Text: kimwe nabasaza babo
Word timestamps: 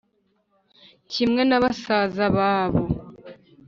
kimwe 1.11 1.41
nabasaza 1.49 2.25
babo 2.35 2.81